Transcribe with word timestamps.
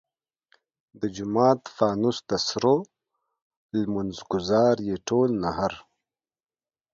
د 0.99 1.01
جومات 1.15 1.61
فانوس 1.75 2.17
د 2.29 2.31
سرو 2.47 2.77
لمونځ 3.79 4.15
ګزار 4.31 4.75
ئې 4.87 4.95
ټول 5.07 5.29
نهر! 5.43 5.73